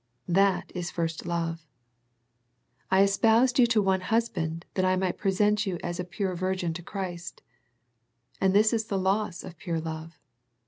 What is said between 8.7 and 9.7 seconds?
is the loss of